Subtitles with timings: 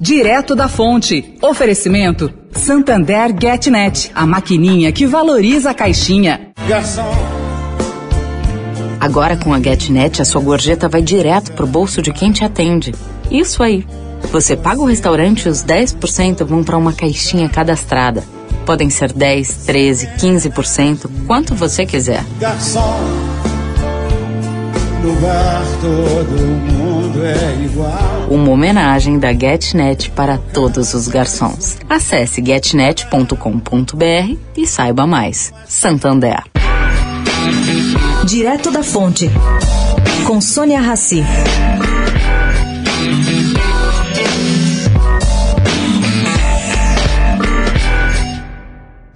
[0.00, 1.34] Direto da fonte.
[1.42, 6.52] Oferecimento Santander GetNet, a maquininha que valoriza a caixinha.
[6.68, 7.10] Garçom.
[9.00, 12.94] Agora com a GetNet, a sua gorjeta vai direto pro bolso de quem te atende.
[13.28, 13.84] Isso aí.
[14.30, 18.22] Você paga o restaurante e os 10% vão para uma caixinha cadastrada.
[18.64, 22.24] Podem ser 10, 13, 15%, quanto você quiser.
[22.38, 23.00] Garçom,
[25.02, 26.77] no bar todo mundo.
[28.30, 31.78] Uma homenagem da GetNet para todos os garçons.
[31.88, 35.52] Acesse getnet.com.br e saiba mais.
[35.66, 36.44] Santander.
[38.24, 39.30] Direto da Fonte,
[40.26, 41.24] com Sônia Rassi.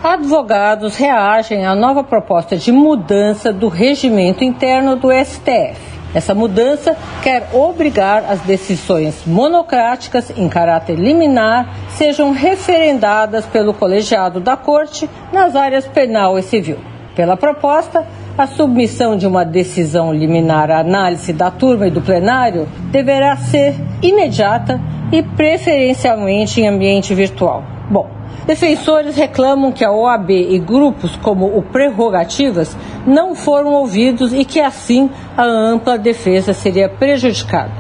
[0.02, 6.02] Advogados reagem à nova proposta de mudança do regimento interno do STF.
[6.14, 14.56] Essa mudança quer obrigar as decisões monocráticas em caráter liminar sejam referendadas pelo colegiado da
[14.56, 16.78] Corte nas áreas penal e civil.
[17.16, 22.66] Pela proposta, a submissão de uma decisão liminar à análise da turma e do plenário
[22.91, 27.62] deverá ser imediata e preferencialmente em ambiente virtual.
[27.91, 28.08] Bom,
[28.47, 32.74] defensores reclamam que a OAB e grupos como o Prerrogativas
[33.06, 37.72] não foram ouvidos e que assim a ampla defesa seria prejudicada.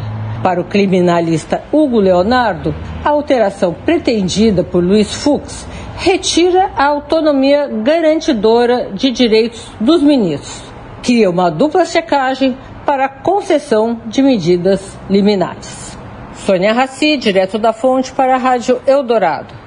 [0.42, 8.90] Para o criminalista Hugo Leonardo, a alteração pretendida por Luiz Fux retira a autonomia garantidora
[8.92, 10.62] de direitos dos ministros.
[11.02, 15.96] Cria uma dupla checagem para concessão de medidas liminares.
[16.34, 19.61] Sônia Raci, direto da fonte para a Rádio Eldorado.